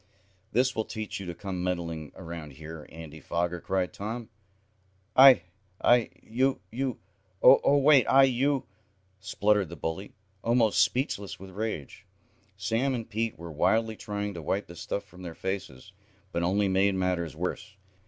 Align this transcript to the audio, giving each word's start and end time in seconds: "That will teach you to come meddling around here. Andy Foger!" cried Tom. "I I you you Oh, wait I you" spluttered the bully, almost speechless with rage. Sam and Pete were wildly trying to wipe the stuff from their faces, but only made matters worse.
"That 0.51 0.75
will 0.75 0.83
teach 0.83 1.19
you 1.19 1.27
to 1.27 1.35
come 1.35 1.63
meddling 1.63 2.11
around 2.15 2.53
here. 2.53 2.87
Andy 2.91 3.19
Foger!" 3.19 3.61
cried 3.61 3.93
Tom. 3.93 4.29
"I 5.15 5.43
I 5.79 6.09
you 6.23 6.59
you 6.71 6.97
Oh, 7.43 7.77
wait 7.77 8.07
I 8.07 8.23
you" 8.23 8.65
spluttered 9.31 9.69
the 9.69 9.75
bully, 9.75 10.15
almost 10.43 10.81
speechless 10.81 11.39
with 11.39 11.51
rage. 11.51 12.07
Sam 12.57 12.95
and 12.95 13.07
Pete 13.07 13.37
were 13.37 13.51
wildly 13.51 13.95
trying 13.95 14.33
to 14.33 14.41
wipe 14.41 14.65
the 14.65 14.75
stuff 14.75 15.03
from 15.03 15.21
their 15.21 15.35
faces, 15.35 15.93
but 16.31 16.41
only 16.41 16.67
made 16.67 16.95
matters 16.95 17.35
worse. 17.35 17.75